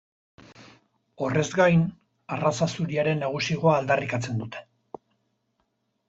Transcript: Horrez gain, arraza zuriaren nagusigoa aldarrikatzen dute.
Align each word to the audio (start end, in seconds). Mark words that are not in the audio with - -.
Horrez 1.25 1.49
gain, 1.59 1.83
arraza 2.37 2.67
zuriaren 2.77 3.21
nagusigoa 3.25 3.75
aldarrikatzen 3.81 4.41
dute. 4.45 4.63